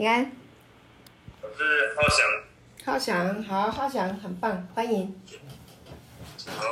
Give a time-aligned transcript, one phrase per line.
[0.00, 0.32] 平安。
[1.42, 2.26] 我是浩翔。
[2.86, 5.20] 浩翔，好，浩翔，很棒，欢迎。
[6.46, 6.64] 好，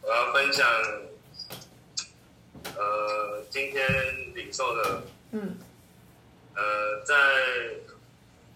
[0.00, 0.66] 我要分享，
[2.74, 5.58] 呃，今天领受的，嗯，
[6.54, 7.14] 呃，在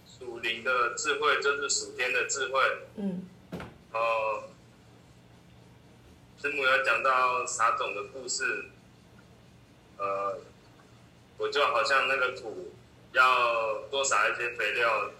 [0.06, 2.58] 属灵的智慧，就是属天的智慧，
[2.96, 3.28] 嗯，
[3.92, 4.44] 哦，
[6.40, 8.64] 师母要讲到撒种的故事，
[9.98, 10.38] 呃，
[11.36, 12.72] 我就好像那个土，
[13.12, 15.10] 要多撒一些肥料，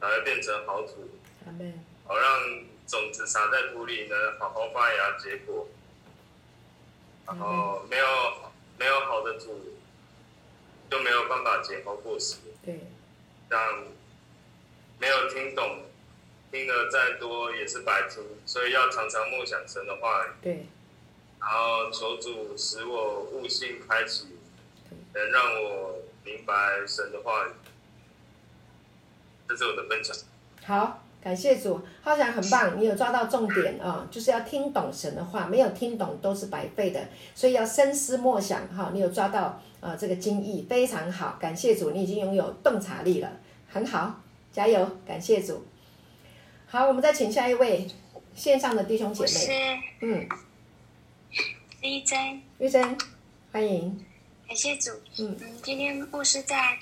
[0.00, 1.08] 才会变成好土，
[2.06, 2.70] 好让。
[2.90, 5.68] 种子撒在土里呢，好好发芽结果。
[7.24, 8.04] 然后没有
[8.76, 9.76] 没有好的土，
[10.90, 12.38] 就没有办法结好果实。
[12.64, 12.80] 对，
[13.48, 13.84] 这样
[14.98, 15.84] 没有听懂，
[16.50, 18.24] 听得再多也是白听。
[18.44, 20.30] 所以要常常默想神的话语。
[20.42, 20.66] 对。
[21.38, 24.36] 然后求主使我悟性开启，
[25.14, 26.54] 能让我明白
[26.86, 27.50] 神的话语。
[29.48, 30.16] 这是我的分享。
[30.64, 31.02] 好。
[31.22, 38.90] 感谢主，浩翔很棒，你有抓到重点啊、哦，就是要听懂神的话，没有听懂都是白费的，所以要深思默想哈、哦。
[38.94, 43.30] 你有抓到啊、呃，这个精义非常好，感谢主，你已经拥有洞察力了，
[43.68, 44.18] 很好，
[44.50, 45.62] 加油，感谢主。
[46.66, 47.86] 好，我们再请下一位
[48.34, 49.52] 线上的弟兄姐妹，是
[50.00, 50.26] 嗯，
[51.82, 52.96] 玉珍，玉珍，
[53.52, 54.02] 欢迎，
[54.50, 56.76] 感谢主，嗯嗯，今天牧师在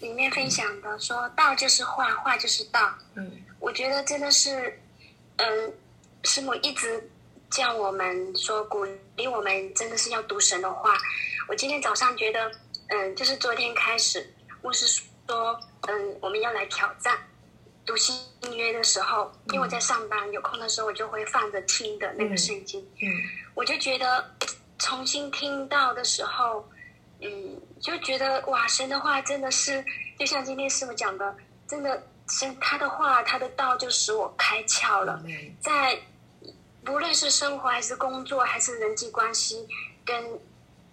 [0.00, 3.40] 里面分享的说，道就是话，话就是道，嗯。
[3.60, 4.80] 我觉得真的是，
[5.36, 5.72] 嗯，
[6.24, 7.08] 师母一直
[7.52, 10.98] 叫我们说鼓励我们，真的是要读神的话。
[11.46, 12.50] 我今天早上觉得，
[12.88, 14.84] 嗯，就是昨天开始，牧师
[15.28, 17.16] 说，嗯，我们要来挑战
[17.86, 18.16] 读新
[18.56, 22.80] 约的时候，因为我在上班，有空的时候我就会放着听的那个圣经。
[23.00, 23.06] 嗯，
[23.54, 24.34] 我就觉得
[24.80, 26.68] 重新听到的时候，
[27.20, 29.84] 嗯，就觉得哇，神的话真的是，
[30.18, 32.02] 就像今天师傅讲的，真的。
[32.30, 35.18] 神他的话，他的道就使我开窍了。
[35.62, 35.98] 在
[36.84, 39.66] 不论是生活还是工作还是人际关系，
[40.04, 40.38] 跟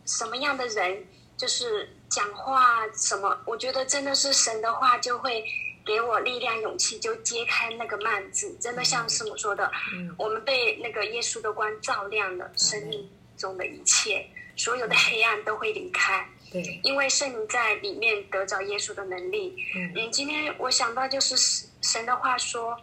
[0.05, 1.05] 什么样的人，
[1.35, 5.43] 就是讲话什么，我觉得真的是神的话就会
[5.85, 8.55] 给我力量、勇气，就揭开那个幔子。
[8.61, 9.69] 真的像师傅说的，
[10.17, 16.27] 我们被那个耶稣的光照亮了，生命中的一切，所有的黑暗都会离开。
[16.51, 19.55] 对，因为圣灵在里面得着耶稣的能力。
[19.75, 21.35] 嗯，嗯，今天我想到就是
[21.81, 22.79] 神的话说，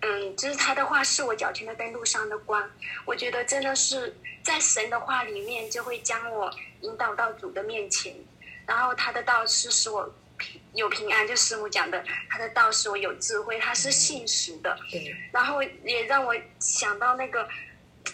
[0.00, 2.68] 嗯，就是他的话是我脚前的灯，路上的光。
[3.04, 8.14] 我觉得真的是在神的话里面，就会将我引导到主的面前。
[8.66, 14.76] 然后他的道是使我平有平安，就师母讲的，他的道是我有智慧，他是信实的。
[14.90, 17.48] 对，然后也让我想到那个，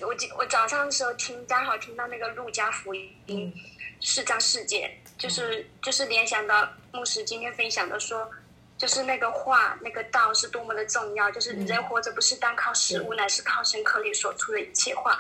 [0.01, 3.15] 我我早上的时候听刚好听到那个路加福音。
[3.29, 3.53] 嗯
[3.99, 8.31] 四章四节，就是就是联想到牧师今天分享的说，
[8.77, 11.31] 就是那个话，那个道是多么的重要。
[11.31, 15.17] 就是人活着不是单靠食物，乃是靠神口里所出的一切话。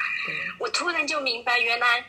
[0.60, 2.04] 我突然就明白，原来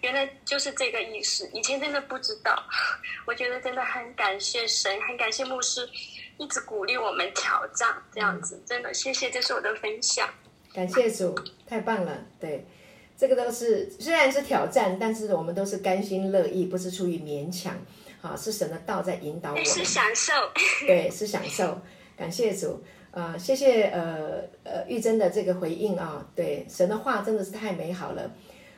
[0.00, 1.48] 原来就是这个意思。
[1.54, 2.60] 以前真的不知道。
[3.24, 5.88] 我觉得真的很感谢神，很感谢牧师
[6.38, 8.60] 一直鼓励我们挑战这样子。
[8.66, 10.28] 真的谢谢，这是我的分享。
[10.72, 11.34] 感谢主，
[11.66, 12.66] 太棒了，对。
[13.18, 17.76] 这个都是虽然是挑战，但是我们都是甘心乐意，不是出于勉强，
[18.22, 19.56] 啊，是神的道在引导我。
[19.56, 20.32] 们，是享受，
[20.88, 21.78] 对，是享受。
[22.16, 28.30] 感谢主，呃，谢谢呃呃玉珍的这个回应啊，对，神的话真的是太美好了，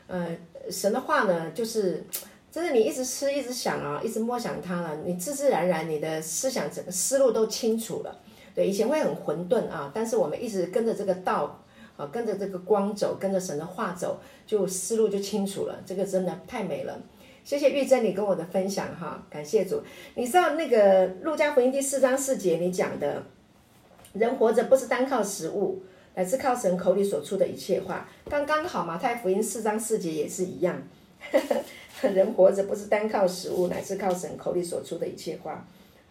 [0.07, 0.27] 呃，
[0.69, 2.05] 神的话呢，就是
[2.51, 8.19] 真的你一直吃，一直想啊，一直默想它了，你自自然然你的思想整个思路都清楚了，
[8.53, 11.62] 对，以前会很混沌啊，但是我们一直跟着这个道。
[11.95, 15.79] 啊，跟着这个光走，跟着神的话走，就思路就清楚了。
[15.85, 16.99] 这个真的太美了，
[17.43, 19.81] 谢谢玉珍你跟我的分享哈，感谢主。
[20.15, 23.23] 你知道那个路加福音第四章四节你讲的，
[24.13, 25.83] 人活着不是单靠食物，
[26.15, 28.83] 乃是靠神口里所出的一切话，刚刚好。
[28.85, 30.81] 马太福音四章四节也是一样，
[32.01, 35.63] 人活着不是单靠食物，乃是靠神口里所出的一切话。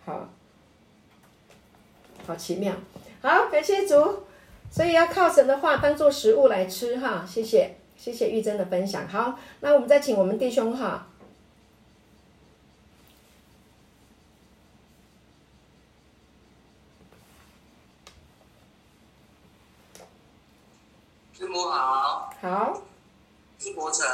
[0.05, 0.29] 好，
[2.25, 2.73] 好奇妙，
[3.21, 3.95] 好，感谢主。
[4.73, 9.07] 所以要靠神的话当做食物来吃哈，谢谢谢谢玉珍的分享。
[9.07, 11.09] 好，那我们再请我们弟兄哈。
[21.35, 22.33] 师母好。
[22.41, 22.83] 好。
[23.59, 24.07] 是国成。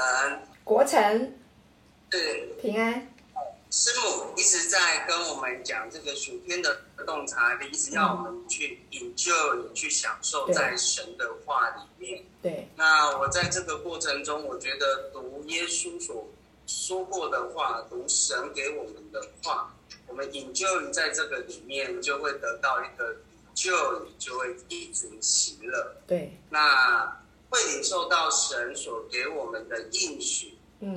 [0.65, 1.33] 国成。
[2.11, 2.49] 对。
[2.61, 3.07] 平安。
[3.71, 9.31] 师母一直在跟我们讲这个属天的洞察力，一直要我们去引咎，
[9.63, 12.25] 也去享受在神的话里面。
[12.43, 12.67] 对。
[12.77, 16.27] 那我在这个过程中，我觉得读耶稣所
[16.67, 19.75] 说过的话，读神给我们的话，
[20.07, 23.15] 我们 enjoy 在这个里面，就会得到一个
[23.55, 25.95] enjoy，就会一直喜乐。
[26.07, 27.05] 对，那
[27.51, 30.97] 会领受到神所给我们的应许，跟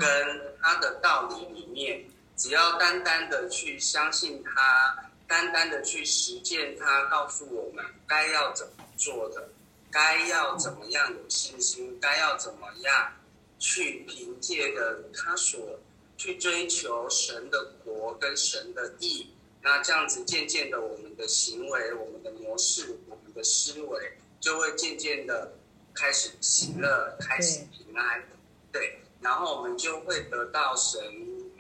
[0.62, 2.06] 他的道理里面，
[2.42, 9.48] 只要单单的去相信他，单单的去实践他，告诉我们该要怎么做的，
[9.92, 13.14] 该要怎么样有信心，该要怎么样
[13.60, 15.80] 去凭借着他所。
[16.18, 19.28] 去追求神的国跟神的义，
[19.64, 25.52] 那这样子渐渐的，我们的行为、我们的模式、我们的思维，就会渐渐的
[25.96, 28.24] 开始喜乐，开始平安，
[28.72, 31.02] 对，然后我们就会得到神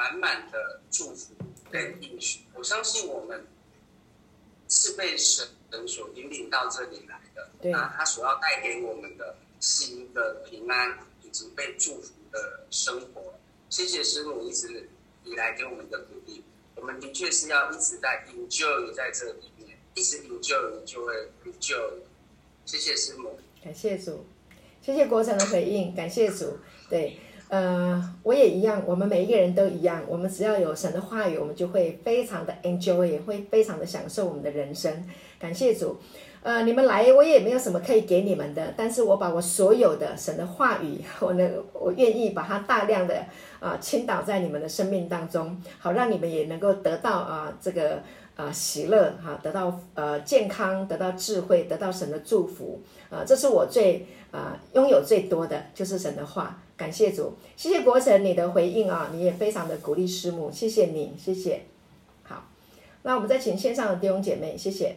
[0.01, 1.36] 满满的祝福
[1.69, 2.39] 跟应许。
[2.56, 3.45] 我相信我们
[4.68, 5.48] 是被神
[5.88, 13.36] 所引领到这里来的，那他所要带给我们的是一个平安以及被祝福的生活。
[13.69, 14.89] 谢谢师母一直
[15.24, 16.44] 以来给我们的鼓励，
[16.75, 21.13] 我们的确是要一直在 enjoy 在这里面，一直 enjoy 就会
[21.45, 21.94] enjoy。
[22.65, 24.25] 谢谢师母，感谢主，
[24.81, 26.57] 谢谢国成的回应，感谢主。
[26.89, 27.19] 对，
[27.51, 35.06] 呃，我也一样，我们每一个人都一样，我们只要有神的话语，我们就会非常的 enjoy，也会非常的享受我们的人生。
[35.38, 35.98] 感谢主。
[36.44, 43.25] 呃，你们来，我也没有什么可以给你们的，但是我把我所有的神的话语，我能，我愿意把它大量的
[43.59, 48.01] 啊倾倒在你们的生命当中，好让你们也能够得到啊这个
[48.36, 61.66] 啊喜乐哈、得到呃健康，得到智慧，得到神的祝福啊，这是我最啊拥有最多的就是神的话，感谢主，谢谢国成你的回应啊，你也非常的鼓励师母，谢谢你，谢谢，
[62.24, 62.48] 好，
[63.04, 64.95] 那我们再请线上的弟兄姐妹，谢谢。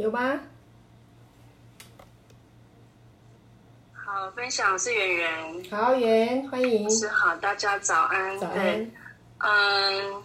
[0.00, 0.40] 有吗？
[3.92, 5.64] 好，分享是圆圆。
[5.70, 6.88] 好，圆，欢迎。
[6.88, 8.38] 是好，大家早安。
[8.38, 8.56] 早安。
[8.56, 8.90] 对，
[9.40, 10.22] 嗯，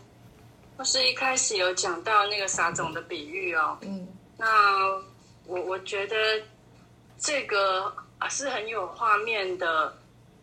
[0.78, 3.78] 我是一开始有讲到那个撒种的比喻哦。
[3.82, 4.08] 嗯。
[4.38, 4.48] 那
[5.46, 6.16] 我我觉得
[7.18, 7.94] 这个
[8.30, 9.94] 是很有画面的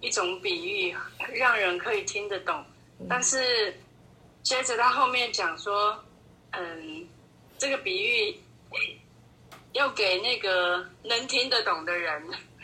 [0.00, 0.94] 一种比喻，
[1.32, 2.62] 让人可以听得懂。
[2.98, 3.06] 嗯。
[3.08, 3.74] 但是
[4.42, 5.98] 接着他后面讲说，
[6.50, 7.08] 嗯，
[7.56, 8.38] 这个比喻。
[9.72, 12.22] 要给那个能听得懂的人，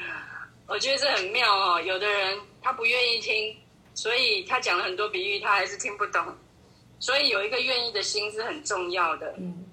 [0.67, 1.81] 我觉得这很妙哦。
[1.81, 3.57] 有的人他不愿意听，
[3.95, 6.37] 所以他讲了很多比喻，他还是听不懂。
[7.01, 9.35] 所以有一个愿意的心是很重要的。
[9.39, 9.65] 嗯，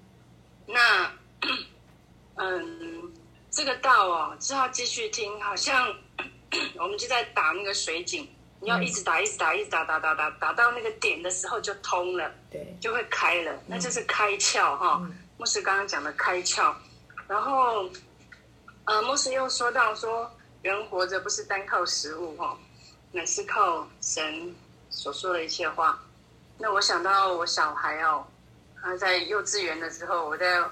[0.66, 1.12] 那
[2.36, 3.12] 嗯，
[3.50, 5.92] 这个道哦，是要继续听，好像
[6.78, 8.26] 我们就在打那个水井，
[8.60, 15.06] 你要一直打，一直打，一直打，打打打打到那个点的时候就通了，对，就会开了，那就是开窍哈。
[15.36, 16.72] 牧师刚刚讲的开窍。
[17.28, 17.90] 然后，
[18.84, 20.30] 呃，牧师又说到说，
[20.62, 22.56] 人活着不是单靠食物哦，
[23.10, 24.54] 乃是靠神
[24.90, 26.00] 所说的一切话。
[26.58, 28.24] 那我想到我小孩哦，
[28.80, 30.62] 他在幼稚园的时候，我在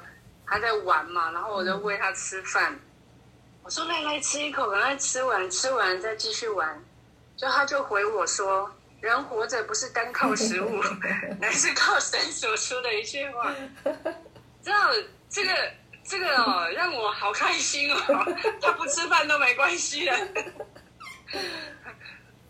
[0.47, 2.79] 他在玩嘛，然后我就喂他吃饭，
[3.65, 6.83] 我说来来吃一口，赶快吃完，吃完再继续玩。
[7.37, 8.71] 就他就回我说，
[9.01, 10.81] 人活着不是单靠食物，
[11.41, 13.53] 乃是靠神所说的一切话。
[14.63, 14.93] 知道
[15.29, 15.51] 这个。
[16.07, 17.99] 这个哦，让我好开心哦！
[18.61, 20.29] 他不吃饭都没关系的。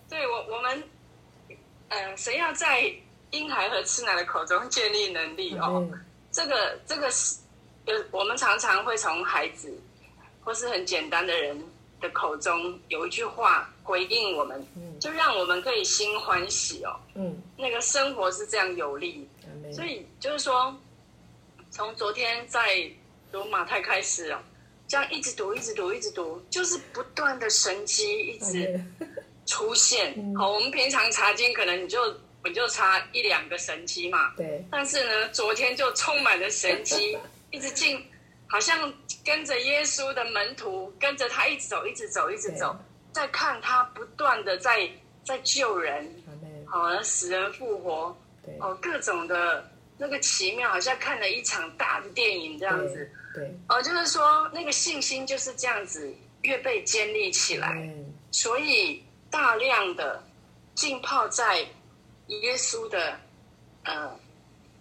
[0.08, 0.82] 对我，我们
[1.88, 2.92] 呃，谁要在
[3.30, 5.88] 婴孩和吃奶的口中建立能力哦？
[6.32, 7.37] 这个，这个是
[7.87, 9.73] 有我们常常会从孩子
[10.42, 11.56] 或是很简单的人
[12.00, 14.66] 的口中有一句话回应我们，
[15.00, 16.99] 就让我们可以心欢喜哦。
[17.14, 19.28] 嗯，那个生活是这样有力，
[19.73, 20.76] 所以就是说，
[21.70, 22.90] 从昨天在。
[23.35, 24.38] 读马太开始哦，
[24.87, 28.81] 这样一直读，一直读，一直读，就是不断的神迹一直
[29.45, 30.14] 出现。
[30.38, 31.99] 好，我们平常查经可能你就
[32.45, 34.64] 你就查一两个神迹嘛，对。
[34.71, 37.19] 但是呢，昨天就充满了神迹，
[37.50, 38.00] 一直进，
[38.47, 42.76] 好像跟着耶稣的门徒，跟着他一直走，一直走，一直走，
[43.11, 44.88] 在看他不断的在
[45.25, 46.09] 在救人，
[46.67, 48.17] 好，死人复活，
[48.61, 53.11] 哦，各种的那个奇妙，好像看了一场大的电影这样子。
[53.35, 60.23] 对，哦，就是说那个信心就是这样子越被建立起来，嗯、所以大量的
[60.75, 61.59] 浸泡在
[62.29, 63.19] 耶稣的
[63.83, 64.11] 呃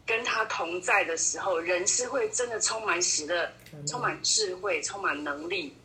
[0.05, 3.49] 跟他同在的时候，人是会真的充满喜乐，
[3.87, 5.75] 充满智慧，充满能力。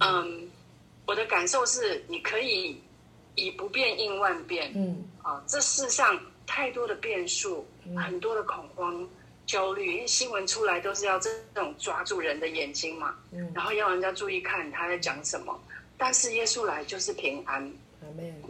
[0.00, 0.50] 嗯，
[1.06, 2.80] 我的感受是，你可以
[3.34, 4.70] 以不变应万变。
[4.74, 9.08] 嗯，啊，这世上太多的变数，很多的恐慌、
[9.48, 15.60] 焦虑，因为新闻出来都是要这种抓住人的眼睛嘛，嗯，然后要人家注意看他在讲什么。
[15.96, 17.68] 但是耶稣来就是平安，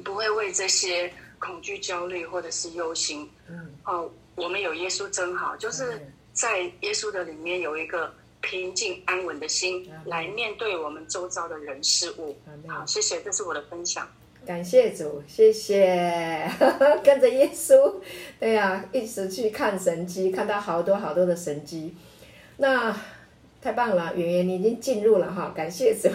[0.05, 3.31] 不会为这些恐惧、焦虑或者是忧心。
[3.49, 8.12] 嗯，哦，我们有耶稣真好，就是在耶稣的里面有一个。
[8.40, 12.38] 平静安稳的心来面对我们周遭的人事物。
[12.69, 14.09] 好，谢谢，这是我的分享。
[14.49, 16.43] 感谢主，谢谢，
[17.05, 17.97] 跟着耶稣，
[18.40, 21.95] 对呀、一直去看神迹，看到好多好多的神迹。
[22.57, 22.97] 那
[23.61, 26.09] 太棒了，圆圆，你已经进入了哈，感谢主。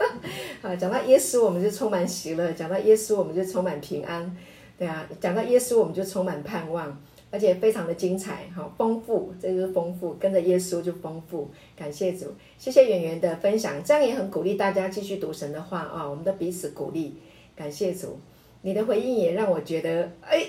[0.66, 4.34] 啊，讲到耶稣，我们就充满喜乐；讲到耶稣，我们就充满平安。
[4.78, 6.98] 对啊，讲到耶稣，我们就充满盼望。
[7.30, 11.50] 而且非常的精彩，哈，丰富，这就是丰富，跟着耶稣就丰富。
[11.76, 17.16] 感谢主，谢谢圆圆的分享，这样也很鼓励大家继续读神的话啊，我们都彼此鼓励。
[17.56, 18.18] 感谢主，
[18.62, 20.44] 你的回应也让我觉得，哎，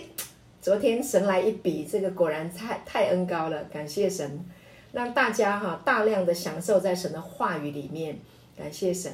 [0.61, 3.63] 昨天神来一笔，这个果然太太恩高了。
[3.65, 4.43] 感谢神，
[4.91, 8.17] 让大家哈大量的享受在神的话语里面。
[8.57, 9.11] 感谢神。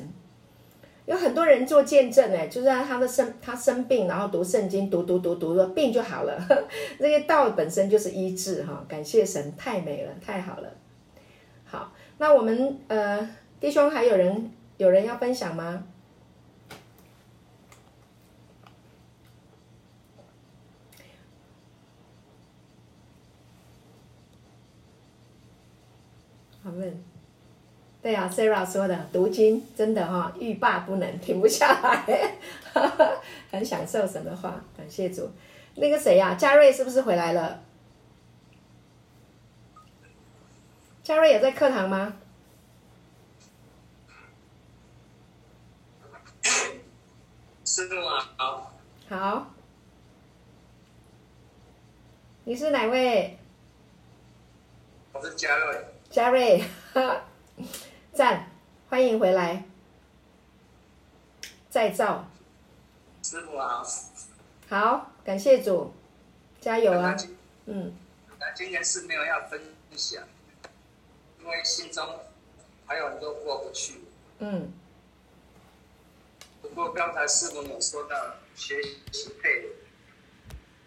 [1.08, 6.40] 有很多人做见证哎，就是他的生他生病，然后读圣经，读读读读，病就好了。
[7.00, 10.70] 这个道本身就是医治哈，感谢神，太美了，太好了。
[11.66, 13.28] 好，那我们呃
[13.60, 15.84] 弟兄还有人有人要分享吗？
[26.72, 27.04] 好问。
[28.02, 32.38] 对啊，Sarah 说的读经真的哈、哦，欲罢不能，停不下来，
[33.52, 35.30] 很享受神的话，感谢主。
[35.76, 37.60] 那个谁呀、啊，嘉瑞是不是回来了？
[41.04, 42.14] 嘉瑞也在课堂吗？
[47.66, 48.02] 师母
[48.38, 48.74] 好。
[49.10, 49.48] 好。
[52.46, 53.38] 你是哪位？
[55.14, 55.86] 我是嘉瑞。
[56.12, 56.62] 嘉瑞。
[58.14, 58.52] 赞，
[58.90, 59.64] 欢迎回来。
[61.70, 62.30] 再造，
[63.24, 63.82] 师傅好。
[64.68, 65.94] 好，感谢主，
[66.60, 67.16] 加油啊！
[67.66, 67.96] 嗯。
[68.38, 69.62] 那今天是没有要分
[69.96, 70.22] 享，
[71.40, 72.20] 因为心中
[72.86, 74.02] 还有很多过不去。
[74.40, 74.70] 嗯。
[76.62, 79.66] 不过刚才师傅有说到学习配，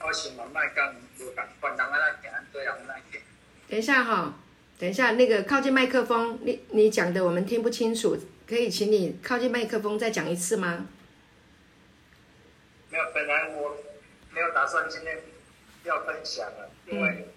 [0.00, 3.22] 我想嘛麦讲有感，换人啊那点，对啊那点。
[3.68, 4.34] 等一下哈、哦。
[4.84, 10.86] 等一下，那个靠近麦克风，你你讲的我们听不清楚，可以请你靠近麦克风再讲一次吗？
[12.90, 13.78] 没有，本来我
[14.30, 15.22] 没有打算今天
[15.84, 17.28] 要分享了，因为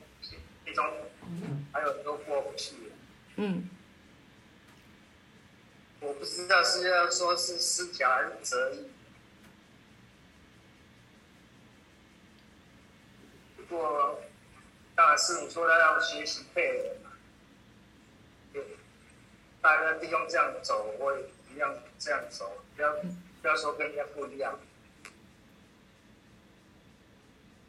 [0.65, 0.85] 其中
[1.71, 2.75] 还有很多过不去。
[3.37, 3.69] 嗯。
[6.01, 8.89] 我不知道是要说是失脚还是折翼。
[13.55, 14.19] 不过，
[14.95, 17.06] 当然师你说他要学习配合。
[19.67, 22.89] 大家利用这样走，我也一样这样走，不要
[23.41, 24.57] 不要说跟人家不一样。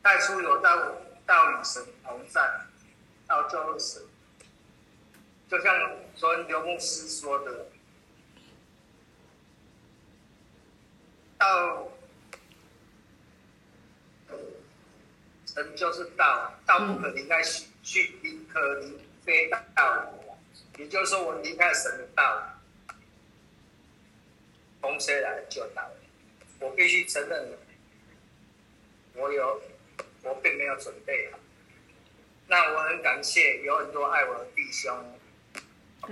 [0.00, 0.92] 带出有道
[1.26, 2.40] 道与神同在，
[3.26, 4.02] 道就是神。
[5.48, 5.74] 就像
[6.14, 7.66] 昨天刘牧师说的，
[11.36, 11.88] 道
[15.46, 20.14] 神就是道，道不可离开虚虚，可离非道。
[20.78, 22.54] 也就是说，我离开神的道，
[24.80, 25.90] 从谁来就道？
[26.60, 27.48] 我必须承认，
[29.14, 29.60] 我有，
[30.22, 31.38] 我并没有准备好。
[32.46, 35.18] 那我很感谢有很多爱我的弟兄，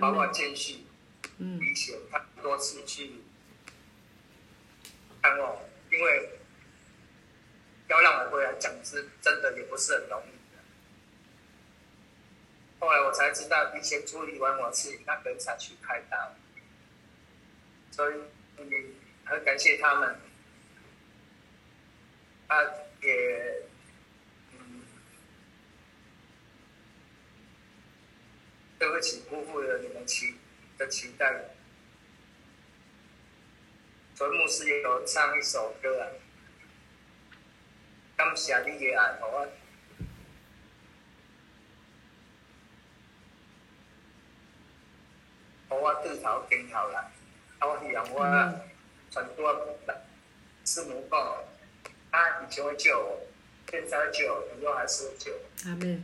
[0.01, 0.85] 包括建旭、
[1.39, 3.13] 李显，他多次去
[5.23, 6.31] 看我，因为
[7.89, 10.31] 要让我回来讲是真的也不是很容易。
[12.79, 16.35] 后来我才知道，以前处理完我自己那个才去开刀，
[17.91, 18.15] 所以
[18.69, 18.85] 也
[19.25, 20.21] 很感谢他们。
[22.49, 22.63] 他
[23.03, 23.63] 也，
[24.53, 24.83] 嗯，
[28.79, 30.37] 对不起，辜负了你们期
[30.79, 31.57] 的期待。
[34.15, 36.07] 所以牧师也有唱一首歌啊，
[38.17, 39.19] 感谢你的爱，
[45.69, 45.81] 好啊。
[45.81, 47.11] 我对头挺好了，
[47.61, 48.23] 我希望我
[49.15, 49.55] 很多
[50.65, 51.45] 师母讲，
[52.11, 53.27] 他以前会救我，
[53.71, 55.69] 现在救我，以后还是会救我。
[55.69, 56.03] 阿妹。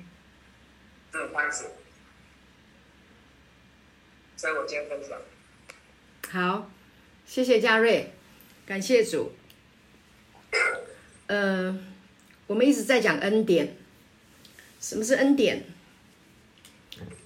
[1.12, 1.64] 这种开始，
[4.34, 5.20] 所以我今天分享。
[6.30, 6.70] 好，
[7.26, 8.14] 谢谢嘉瑞，
[8.64, 9.34] 感谢主。
[11.26, 11.78] 呃，
[12.46, 13.76] 我们一直在讲恩典。
[14.80, 15.64] 什么是恩典？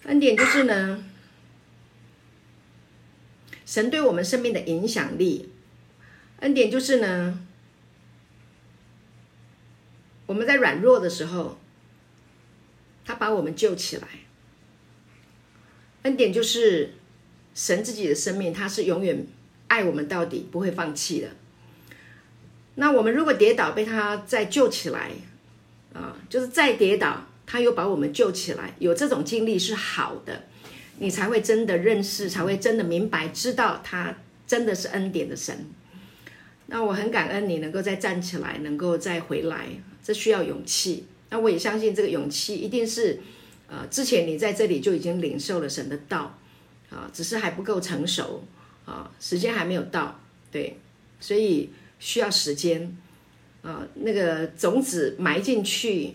[0.02, 1.04] 恩典就是呢，
[3.66, 5.50] 神对我们生命的影响力。
[6.40, 7.46] 恩典就是呢，
[10.24, 11.58] 我们在软弱的时候，
[13.04, 14.08] 他把我们救起来。
[16.02, 16.94] 恩典就是
[17.54, 19.26] 神自己的生命，他是永远
[19.66, 21.28] 爱我们到底，不会放弃的。
[22.76, 25.10] 那我们如果跌倒，被他再救起来，
[25.92, 30.46] 啊，就是再跌倒，他又把我们救起来，有这种经历是好的，
[30.98, 35.66] 你才会真的认识，才会真的明白，知道他真的是恩典的神。
[36.66, 39.66] 那我很感恩你能够再站起来，能够再回来，
[40.02, 41.06] 这需要勇气。
[41.30, 43.20] 那我也相信这个勇气一定是。
[43.68, 46.38] 呃，之前你在这里就已经领受了神的道，
[46.88, 48.44] 啊，只是还不够成熟，
[48.84, 50.20] 啊，时间还没有到，
[50.52, 50.78] 对，
[51.18, 52.96] 所以需要时间，
[53.62, 56.14] 啊，那个种子埋进去，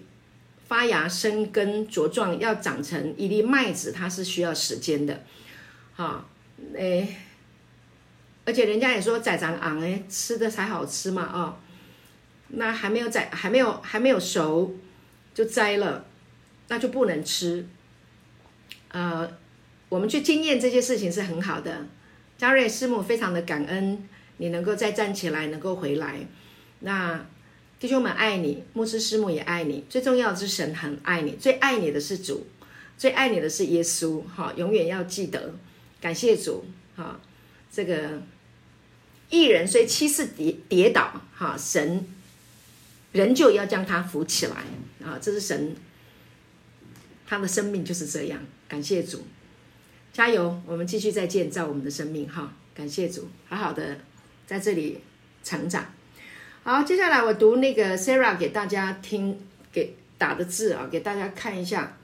[0.72, 5.22] 发芽、生根、茁壮，要长成一粒麦子，它是需要时间的，
[5.98, 6.26] 啊，
[6.74, 7.14] 诶，
[8.46, 11.58] 而且人家也说宰长昂诶，吃的才好吃嘛，啊，
[12.48, 14.74] 那还没有宰，还没有还没有熟，
[15.34, 16.06] 就摘了。
[16.70, 17.68] 那就不能吃，
[18.88, 19.30] 呃，
[19.90, 21.86] 我们去经验这些事情是很好的。
[22.38, 26.26] 嘉瑞师母非常的感恩你能够再站起来，能够回来。
[26.80, 27.26] 那
[27.82, 32.46] 弟兄们爱你，牧师师母也爱你，最重要的是神很爱你，最爱你的是主，
[32.96, 34.22] 最爱你的是耶稣。
[34.22, 35.56] 哈，永远要记得，
[36.00, 36.64] 感谢主。
[36.96, 37.20] 哈，
[37.72, 38.22] 这个
[39.32, 42.06] 一人虽七次跌跌倒，哈，神
[43.14, 44.58] 仍旧要将他扶起来。
[45.04, 45.76] 啊，这是神。
[47.26, 49.26] 他的生命就是这样，感谢主，
[50.14, 50.62] 加油！
[50.68, 53.98] 我们继续再建造我们的生命哈，感谢主，好好的
[54.46, 55.00] 在这里
[55.44, 55.92] 成长。
[56.64, 59.36] 好，接下来我读那个 Sarah 给大家听，
[59.72, 61.98] 给打的字啊，给大家看一下，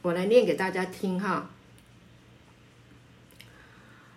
[0.00, 1.50] 我来念给大家听哈。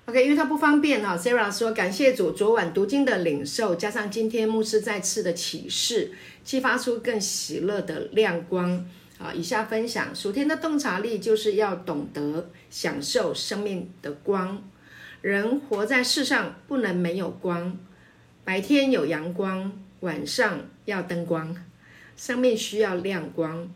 [0.05, 6.13] OK，因为他不方便哈，Sarah 说感谢主，昨晚读经的领受，加上今天牧师再次的启示，
[6.45, 8.85] 激发出更喜乐的亮光。
[9.19, 14.63] 啊，以下分享属天的洞察力，就是要懂得享受生命的光。
[15.21, 17.77] 人活在世上，不能没有光。
[18.45, 21.55] 白天有阳光，晚上要灯光。
[22.17, 23.69] 生命需要亮光，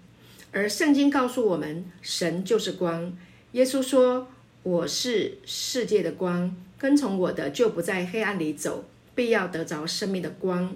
[0.51, 3.17] 而圣经告诉我们，神就是光。
[3.53, 4.27] 耶稣说
[4.63, 8.83] ：“我是世界的光，跟从我的就不在黑暗里走，
[9.15, 10.75] 必要得着生命的光。”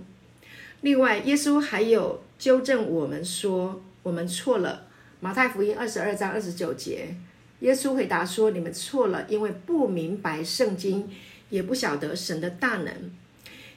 [0.82, 3.82] 另外，耶稣还有纠正我们说。
[4.04, 4.88] 我们错了。
[5.20, 7.16] 马太福音二十二章二十九节，
[7.60, 11.08] 耶稣回答说：“你们错了，因为不明白圣经，
[11.52, 12.92] 也不晓得神的大能。”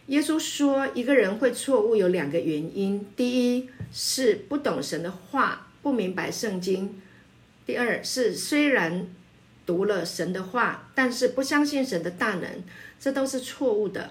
[0.07, 6.89] 耶稣说，一个人会错误有两个原因：第一是不懂神的话，不明白圣经；
[7.65, 9.07] 第二是虽然
[9.65, 12.63] 读了神的话，但是不相信神的大能，
[13.01, 14.11] 这都是错误的。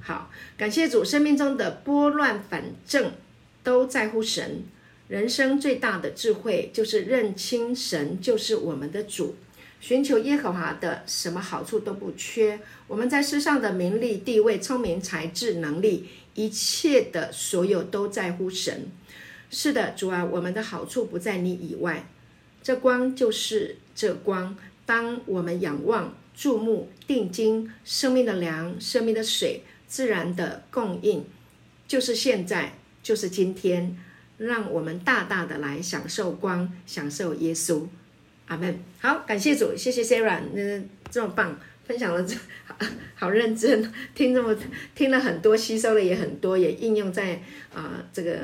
[0.00, 3.12] 好，感谢主，生命中的拨乱反正
[3.62, 4.64] 都在乎神。
[5.08, 9.34] 人生最大的智慧就是认清神就是我们的主，
[9.80, 12.60] 寻求耶和华的，什么好处都不缺。
[12.86, 18.88] 我们在世上的名利、地位、聪明、才智、能力，一切的所有都在乎神。
[19.50, 22.06] 是的，主啊，我们的好处不在你以外。
[22.62, 31.24] 这光就是这光，当我们仰望、注目、定睛，生命的粮、生命的水、自然的供应，
[31.88, 33.96] 就是现在，就是今天。
[34.36, 37.86] 让我们大大的来享受光，享受耶稣，
[38.50, 38.76] 阿门。
[38.98, 42.34] 好，感谢主，谢谢 Sarah，那这么棒，分享了这
[42.66, 42.76] 好，
[43.14, 44.56] 好认真，听这么
[44.92, 47.40] 听了很多，吸收了也很多，也应用在
[47.72, 48.38] 啊、这个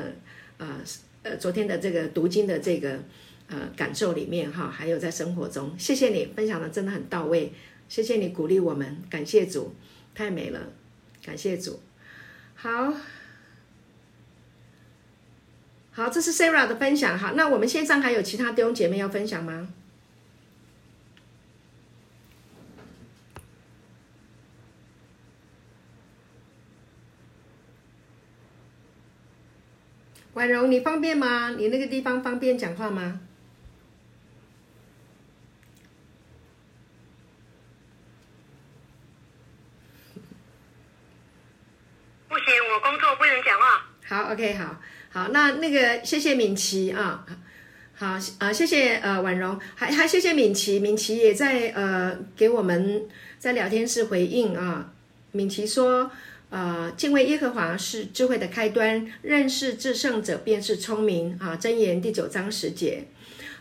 [0.57, 0.79] 啊
[1.23, 2.97] 呃，呃昨天的这个读经的这个
[3.49, 7.51] 呃感受里面哈，还有在生活中，谢谢你分享的真的很到位，
[7.89, 9.75] 谢谢你鼓励我们，感谢主，
[10.15, 10.71] 太美了，
[11.21, 11.81] 感谢主，
[12.55, 12.93] 好。
[15.91, 17.17] 好，这是 Sarah 的分享。
[17.17, 19.67] 好，那我们线上还有其他弟兄姐妹要分享吗？
[30.37, 31.55] 婉容，你方便吗？
[31.57, 33.19] 你那个地方方便讲话吗？
[42.29, 43.87] 不行，我工作不能讲话。
[44.05, 44.79] 好，OK，好。
[45.09, 47.25] 好，那那个谢谢敏琪啊，
[47.95, 48.05] 好
[48.37, 54.93] 啊，谢谢呃婉容，还还谢谢敏琪，敏琪也在呃给我们在聊天室回应啊。
[55.31, 56.11] 敏琪说，
[56.49, 61.57] 呃，敬畏耶和华是智慧的开端，认识至圣者便是聪明啊。
[61.57, 63.05] 箴言第九章十节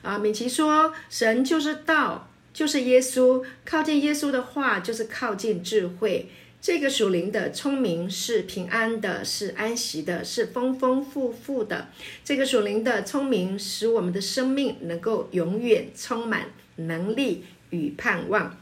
[0.02, 6.28] 啊，敏琪说，神就是道，就是耶稣，靠近耶稣的话就是靠近智慧。
[6.60, 11.88] 这个属灵的聪明是平安的，是安息的，是丰丰富富的。
[12.24, 16.46] 这个属灵的聪明使我们的生命能够永远充满
[16.76, 18.56] 能力与盼望。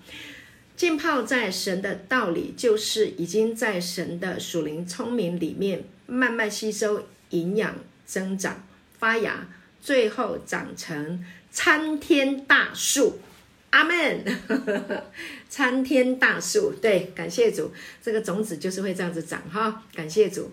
[0.76, 8.66] 浸泡在神的道理，就是已经在神的属灵聪明里面慢慢吸收营养、增长、
[8.98, 9.46] 发芽，
[9.80, 13.20] 最后长成参天大树。
[13.70, 14.24] 阿门，
[15.50, 20.52] 参天大树，对，感谢主，这个种子就是会这样子长哈，感谢主，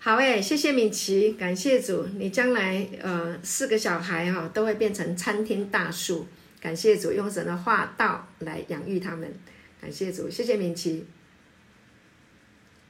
[0.00, 6.26] 好诶，谢谢敏琪，感谢主，你将来呃四个小孩哈都会变成参天大树，
[6.60, 9.32] 感谢主，用神的话道来养育他们，
[9.80, 11.06] 感谢主，谢谢敏琪，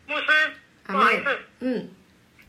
[0.07, 0.27] 牧师，
[0.85, 1.89] 不好意思，嗯，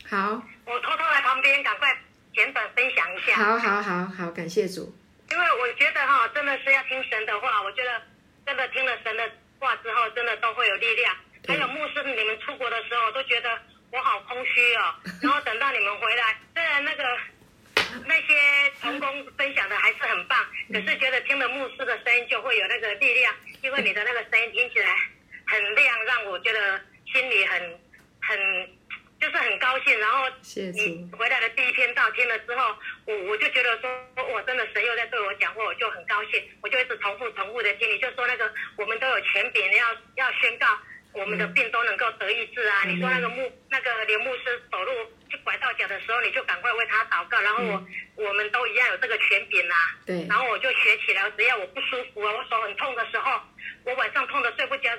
[0.08, 1.98] 好，我偷偷来旁边，赶快
[2.34, 4.96] 简短分享一下，好好好好，感谢主。
[5.30, 7.62] 因为我觉得哈，真的是要听神的话。
[7.62, 8.02] 我觉得
[8.46, 11.14] 真的听了神的话之后，真的都会有力量。
[11.46, 13.50] 还有牧师，你们出国的时候，都觉得
[13.92, 14.96] 我好空虚哦。
[15.22, 17.04] 然后等到你们回来，虽然那个
[18.06, 24.96] 那些同工分享的还是很棒，可是觉得听了牧师的声音就会有那个力量，因为你的那个声音听起来
[25.46, 26.82] 很亮，让我觉得
[27.12, 27.80] 心里很
[28.22, 28.78] 很。
[29.20, 30.30] 就是很高兴，然后
[30.76, 33.90] 你回来的第一篇道听了之后，我我就觉得说，
[34.32, 37.90] 我真的神又在对我讲话，我就很高兴，我就一直重复重复的听。
[37.90, 40.68] 你就说那个我们都有权柄，要要宣告
[41.18, 42.84] 我们的病都能够得医治啊！
[42.86, 44.92] 嗯、你说那个牧那个刘牧师走路
[45.30, 47.42] 去拐到脚的时候，你就赶快为他祷告。
[47.42, 47.88] 然后我、嗯、
[48.28, 49.76] 我们都一样有这个权柄啊。
[50.06, 50.28] 对。
[50.30, 53.42] 然后我就学起来，只要我不舒服啊，我手很痛的时候，
[53.86, 54.90] 我晚上痛的睡不着。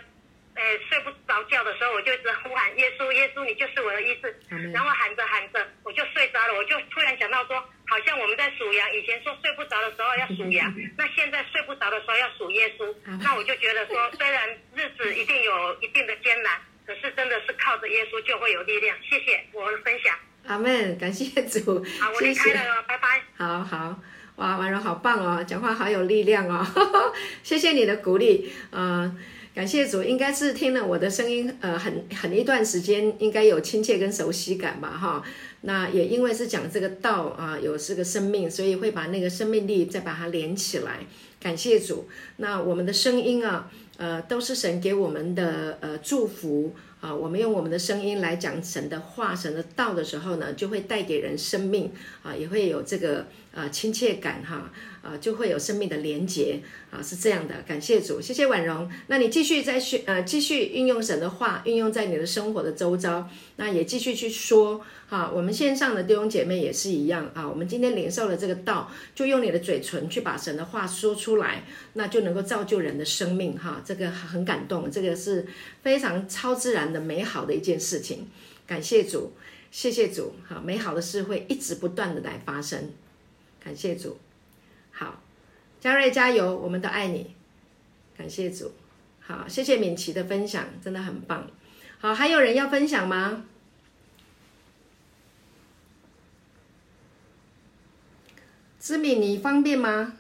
[0.58, 4.34] 呃，睡不着觉的时候，我就一直呼喊耶稣，耶稣，你就是我的医治。
[4.74, 6.54] 然后喊着喊着，我就睡着了。
[6.54, 12.92] 我就突然想到说，好像我们在数羊，以前说睡不着的时候要数羊， 那现在睡不着的时候要数耶稣。
[13.22, 18.96] 那我就觉得说， 虽然日子一定有一定的艰难，可是真的是靠着耶稣就会有力量。
[19.08, 20.18] 谢谢我的分享。
[20.48, 21.84] 阿门，感谢主。
[22.00, 23.22] 好，我离开了，拜拜。
[23.36, 23.94] 好好，
[24.36, 26.66] 哇，婉柔好棒哦，讲话好有力量哦。
[27.44, 29.16] 谢谢你的鼓励，嗯、呃。
[29.54, 35.22] 感谢主，应该是听了我的声音，呃，很很一段时间，应该有亲切跟熟悉感吧，哈。
[35.62, 41.00] 那也因为是讲这个道啊，有这个生命，所以会把那个生命力再把它连起来。
[41.40, 47.12] 感谢主，那我们的声音啊，呃，都是神给我们的呃祝福啊。
[47.12, 51.90] 我们用我们的声音来讲神的话、神的道的时候呢，就会带给人生命
[52.22, 54.70] 啊，也会有这个呃亲切感哈。
[55.08, 57.62] 啊，就会有生命的连结啊，是这样的。
[57.66, 58.90] 感谢主，谢谢婉容。
[59.06, 63.26] 那你继续在学，呃，继续运用神的话，运用在你的生活的周遭。
[63.56, 65.30] 那也继续去说哈。
[65.34, 67.48] 我们线上的弟兄姐妹也是一样啊。
[67.48, 73.80] 我们今天领受了这个道，就用你的嘴唇去把神的话说出来，那就能够造就人的生命哈。
[73.82, 75.46] 这个很感动，这个是
[75.82, 78.28] 非常超自然的美好的一件事情。
[78.66, 79.32] 感谢主，
[79.70, 82.90] 谢谢主，哈，美好的事会一直不断的来发生。
[83.64, 84.18] 感谢主。
[85.80, 87.34] 嘉瑞加油，我们都爱你，
[88.16, 88.72] 感谢主。
[89.20, 91.48] 好，谢谢敏琪的分享，真的很棒。
[91.98, 93.44] 好，还有人要分享吗？
[98.80, 100.14] 知敏，你方便吗？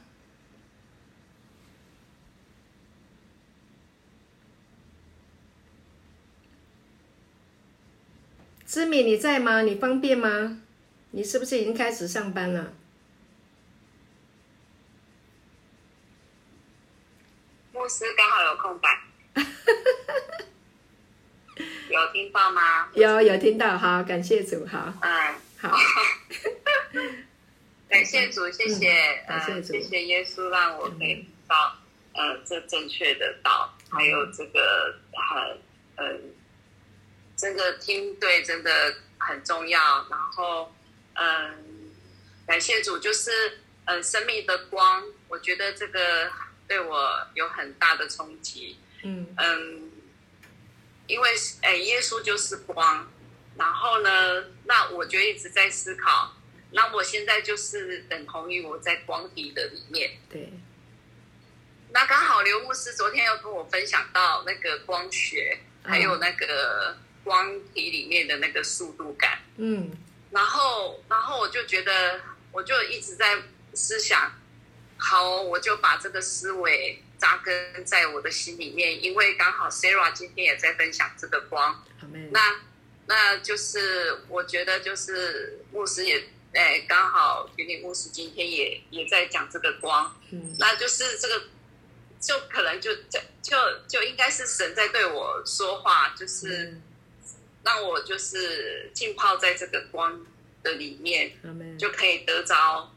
[8.66, 9.62] 知敏，你在吗？
[9.62, 10.60] 你方便吗？
[11.12, 12.74] 你是不是已经开始上班了？
[17.88, 19.00] 牧师刚好有空白，
[21.88, 22.86] 有听到吗？
[22.92, 25.74] 有有听到，好，感谢主，好，嗯，好，
[27.88, 31.78] 感谢主，谢谢，嗯，谢谢耶稣让我可以知道，
[32.12, 35.58] 呃、嗯，这正确的道，还有这个很，
[35.96, 36.34] 嗯，
[37.38, 40.06] 这个听对真的很重要。
[40.10, 40.70] 然后，
[41.14, 41.90] 嗯，
[42.46, 43.30] 感谢主，就是，
[43.86, 46.30] 嗯，生命的光，我觉得这个。
[46.68, 49.26] 对我有很大的冲击，嗯。
[49.36, 49.90] 嗯，
[51.06, 51.30] 因为
[51.62, 53.10] 哎，耶稣就是光，
[53.56, 56.36] 然后呢，那我就一直在思考，
[56.72, 60.52] 那我现在就是等同于我在光体的里面，对。
[61.90, 69.90] 那刚好刘牧师昨天又跟我分享到那个光学，嗯、还有那个光体里面的那个速度感，嗯，
[70.30, 72.20] 然后然后我就觉得，
[72.52, 73.42] 我就一直在。
[73.74, 74.32] 思想，
[74.98, 81.84] 好，我就把这个思维扎根在我的心里面，因为刚好 Sarah 今天也在分享这个光，
[82.30, 82.60] 那
[83.06, 91.42] 那就是我觉得就是牧师也哎，刚好云林牧师今天也也在讲这个光，嗯，那就是这个
[92.20, 93.56] 就可能就就就
[93.86, 96.80] 就应该是神在对我说话，就是
[97.62, 100.26] 让我就是浸泡在这个光
[100.62, 101.32] 的里面，
[101.78, 102.92] 就可以得着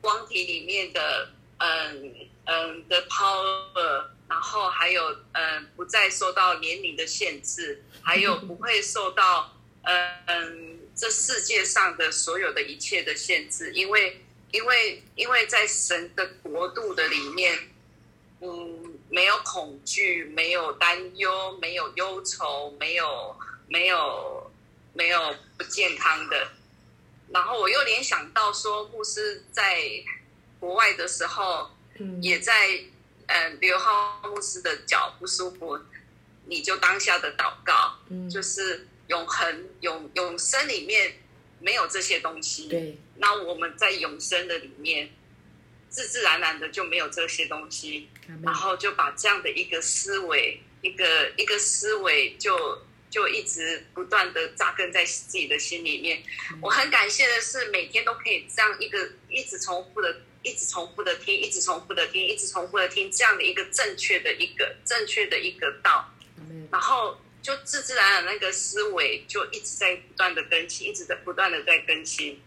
[0.00, 14.20] 光体里面的嗯嗯的 power，然后还有嗯不再受到年龄的限制， 还有不会受到嗯这世界上的所有的一切的限制，因为
[14.52, 17.70] 因为因为在神的国度的里面，
[18.40, 23.36] 嗯没有恐惧，没有担忧，没有忧愁，没有
[23.68, 24.50] 没有
[24.92, 26.48] 没有不健康的。
[27.32, 29.80] 然后我又联想到说，牧师在
[30.58, 31.70] 国外的时候，
[32.20, 32.80] 也在
[33.26, 35.78] 呃刘浩牧师的脚不舒服，
[36.46, 38.28] 你就当下的祷告，嗯。
[38.28, 41.18] 就是永恒永永生里面
[41.60, 45.10] 没有这些东西，对，那我们在永生的里面，
[45.88, 48.08] 自自然然的就没有这些东西，
[48.42, 52.82] 然后就把这样的一个思维，一个一个思维就。
[53.10, 56.22] 就一直不断的扎根在自己的心里面。
[56.62, 66.14] 我很感谢的是，每天都可以这样一个一直重复的、一直重复的听、一直重复的听、一直重复的听这样的一个正确的一个正确的一个道，
[66.70, 72.40] 然后就自自然然那个思维就一直在不断的更新，一直在不断的在更新，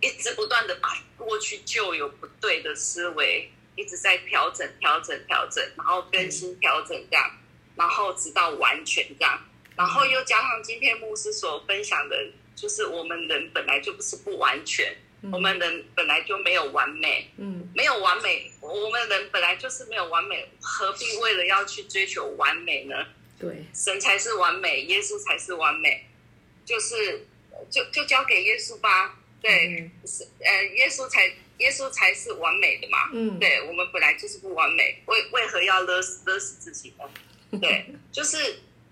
[0.00, 7.38] 一直不断的把过去旧有不对的思维一直在调整、调整、调整，然后更新、调整这样。
[7.76, 9.40] 然后直到完全这样，
[9.76, 12.16] 然后又加上今天牧师所分享的，
[12.54, 22.94] 就是我们人本来就不是不完全，嗯、我们人本来就没有完美，嗯，没有完美，我们人本来就是没有完美，何必为了要去追求完美呢？
[23.38, 26.06] 对，神才是完美，耶稣才是完美，
[26.64, 27.26] 就是
[27.68, 31.26] 就就交给耶稣吧，对，嗯、是呃，耶稣才
[31.58, 37.04] 耶稣才是完美的嘛，嗯，对，我们本来就是不完美，为为何要勒死勒死自己呢？
[37.60, 38.36] 对，就是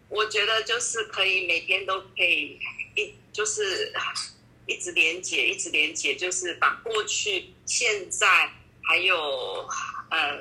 [0.08, 2.58] 我觉得就是可以每天都可以
[2.94, 3.92] 一就是
[4.66, 8.50] 一直连接，一直连接，就是把过去、现在
[8.82, 9.16] 还有
[10.10, 10.38] 呃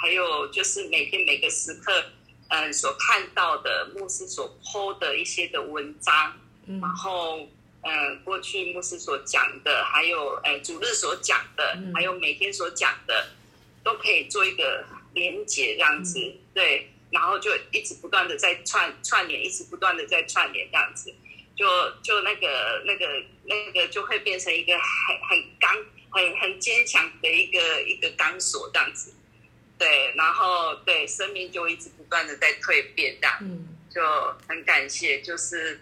[0.00, 1.92] 还有就是每天每个时刻
[2.48, 6.34] 嗯、呃、所看到的牧师所 po 的一些的文章，
[6.66, 7.40] 嗯、然后
[7.82, 13.28] 嗯、呃、过去牧师所讲的，还有呃主日所讲的，嗯、还有每天所讲的，
[13.84, 16.89] 都可以做一个连接这样子，嗯、对。
[17.10, 21.12] 然后就一直不断的在串串联，一直不断的在串联这样子，
[21.56, 21.66] 就
[22.02, 25.74] 就那个那个那个就会变成一个很很刚
[26.10, 29.12] 很很坚强的一个一个钢索这样子，
[29.76, 34.00] 对，然后对生命就一直不断的在蜕变这样，嗯，就
[34.48, 35.80] 很感谢，就是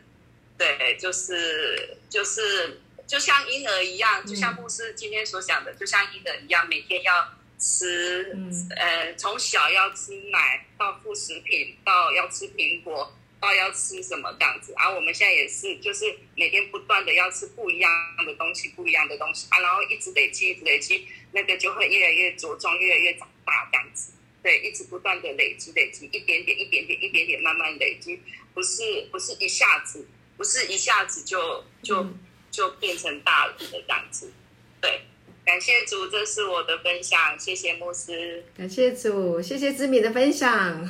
[0.57, 7.35] 对，就是就是就像婴儿一样，就像牧师今天所讲的，就像婴儿一样，每天要。
[7.59, 8.37] 吃，
[8.77, 14.73] 呃，从小要吃奶，到副食品，到要吃苹果，到要吃什么这样子。
[14.77, 16.05] 而、啊、我们现在也是，就是
[16.37, 17.91] 每天不断的要吃不一样
[18.25, 24.13] 的东西，不一样的东西啊，然后一直累积，一直累积，那个就会越来越茁壮，越来越长大这样子。
[24.41, 28.21] 对，一直不断的累积，累积一点点，一点点，一点点，慢慢累积，
[28.55, 32.07] 不是不是一下子，不是一下子就就
[32.53, 34.33] 就变成大人的这样子，
[34.81, 35.01] 对。
[35.49, 37.19] 感谢主，这是我的分享。
[37.39, 38.45] 谢谢牧师。
[38.55, 40.87] 感谢主，谢谢知敏的分享。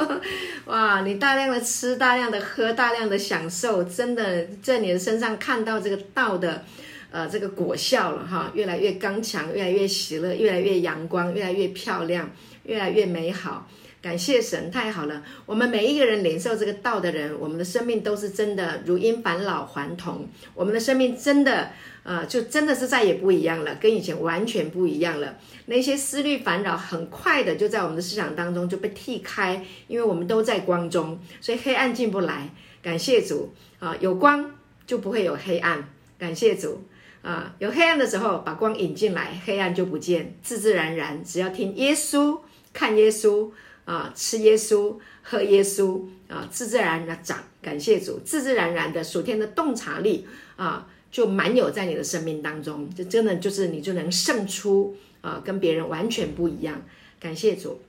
[0.68, 6.62] 哇，你大量的吃，大量的喝，大量的享受，真的在你的身上看到这个道的，
[7.10, 12.30] 呃，这个果效了哈，越来越刚强，越来越喜乐，越来越阳光，越来越漂亮，
[12.64, 13.66] 越来越美好。
[14.02, 15.22] 感谢神，太好了。
[15.46, 20.28] 我们每一个人领受这个道的人，我们的生命都是真的如因返老还童。
[20.54, 21.70] 我们的生命真的。
[22.04, 25.38] 啊、就真的是再也不一样了，跟以前完全不一样了。
[25.66, 32.50] 那些思虑烦扰，很快的就在我们的思想当中就被剃开，因为我们都在光中，所以黑暗进不来。
[32.82, 34.50] 感谢主啊，有光
[34.84, 35.88] 就不会有黑暗。
[36.18, 36.82] 感谢主
[37.22, 41.22] 啊，有黑暗的时候把光引进来，黑暗就不见，自自然然。
[41.22, 42.40] 只要听耶稣，
[42.72, 43.48] 看耶稣
[43.84, 47.42] 啊，吃耶稣，喝耶稣啊，自自然然的长。
[47.60, 50.88] 感谢主，自自然然的属天的洞察力啊。
[51.10, 56.80] 就满有在你的生命当中，这真的就是你就能胜出啊、跟别人完全不一样。
[57.20, 57.82] 感谢主。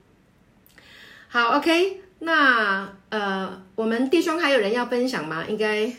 [1.28, 5.46] 好，OK，那呃，我们弟兄还有人要分享吗？
[5.46, 5.90] 应该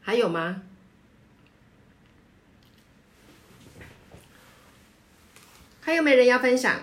[0.00, 0.62] 还有吗？
[5.82, 6.80] 还有没人要分享？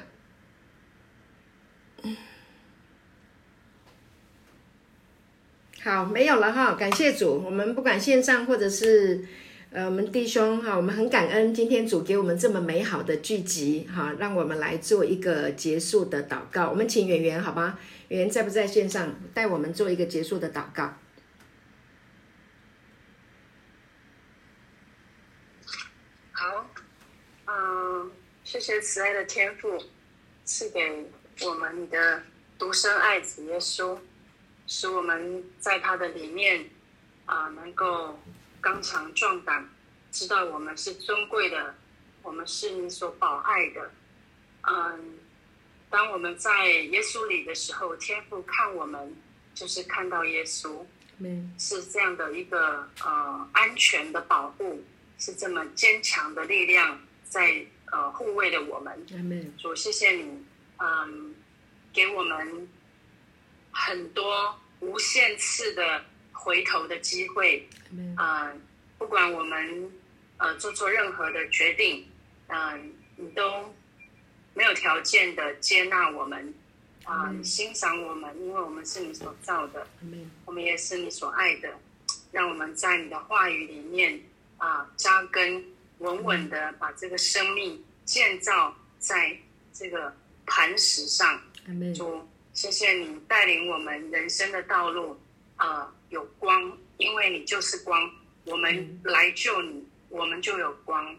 [5.84, 7.42] 好，没有了哈，感谢主。
[7.44, 9.26] 我们不管线上或者是
[9.72, 16.70] 呃，我们弟兄哈，我们很感恩今天主给我们这么美好的聚集哈，让我们来做一个结束的祷告。
[16.70, 20.94] 我们请圆圆好吧，圆圆在不在线上带我们做一个结束的祷告？
[26.32, 26.70] 好，
[27.48, 28.12] 嗯、
[28.44, 29.82] 谢谢慈爱的天父
[30.46, 31.08] 赐给
[31.44, 32.22] 我们的
[32.60, 33.98] 独生爱子耶稣。
[34.74, 36.70] 使我们在他的里面
[37.26, 38.18] 啊、呃，能够
[38.62, 39.70] 刚强壮胆，
[40.14, 41.76] 知道我们是尊贵的，
[42.24, 43.92] 我们是你所保爱的。
[44.62, 45.20] 嗯，
[45.90, 49.14] 当我们在耶稣里的时候，天父看我们
[49.54, 50.86] 就是看到耶稣，
[51.60, 54.82] 是这样的一个呃安全的保护，
[55.18, 59.06] 是这么坚强的力量在呃护卫着我们。
[59.58, 60.46] 主，谢谢你，
[60.78, 61.36] 嗯，
[61.92, 62.70] 给我们。
[63.74, 67.68] 很多无限次的回头的机会，
[68.16, 68.54] 啊、呃，
[68.98, 69.92] 不管我们
[70.38, 72.06] 呃做做任何的决定，
[72.48, 72.80] 嗯、呃，
[73.16, 73.74] 你都
[74.56, 76.54] 没有条件的接纳我们，
[77.04, 79.88] 啊、呃，欣赏我们，因为我们是你所造的，
[80.46, 81.70] 我们也是你所爱的，
[82.32, 84.20] 让我们在你的话语里面
[84.58, 85.64] 啊扎、呃、根，
[86.00, 89.38] 稳稳的把这个生命建造在
[89.72, 90.12] 这个
[90.48, 91.40] 磐石上，
[91.96, 92.28] 主。
[92.54, 95.18] 谢谢你带领我们人生的道路，
[95.56, 98.12] 啊、呃，有光，因为你就是光。
[98.44, 101.16] 我们来救你，我们就有光，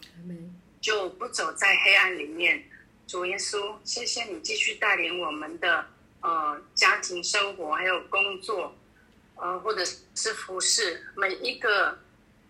[0.80, 2.62] 就不走在黑暗里面。
[3.06, 5.86] 主耶稣，谢谢你继续带领我们的
[6.20, 8.76] 呃家庭生活，还有工作，
[9.36, 11.98] 呃，或者是服饰，每一个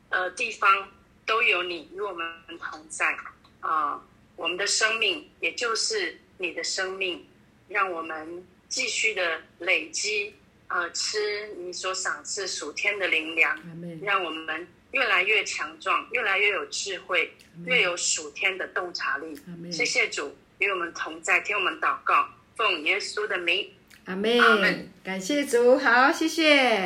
[0.08, 0.88] 呃地方
[1.24, 2.26] 都有你与我们
[2.58, 3.12] 同在
[3.60, 4.02] 啊、呃。
[4.36, 7.24] 我们的生命也就是你的生命，
[7.68, 8.44] 让我们。
[8.72, 10.34] 继续的累积，
[10.68, 11.18] 呃，吃
[11.58, 13.54] 你所赏赐属天的灵粮，
[14.00, 17.34] 让我们越来越强壮，越来越有智慧，
[17.66, 19.38] 越有属天的洞察力。
[19.70, 23.72] 谢谢主与我们同在，听我们祷告，奉耶稣的名，
[24.06, 24.88] 阿门。
[25.04, 26.80] 感谢主，好，谢谢。